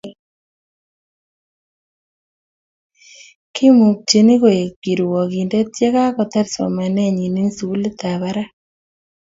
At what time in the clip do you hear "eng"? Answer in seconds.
7.41-7.51